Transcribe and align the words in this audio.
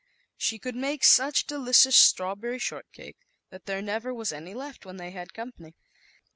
She 0.35 0.57
could 0.57 0.73
make 0.75 1.03
such 1.03 1.45
delicious 1.45 1.95
straw 1.95 2.33
berry 2.33 2.57
shortcake 2.57 3.17
that 3.51 3.67
there 3.67 3.83
never 3.83 4.11
was 4.15 4.33
any 4.33 4.55
left, 4.55 4.83
when 4.83 4.97
they 4.97 5.11
had 5.11 5.31
company. 5.35 5.75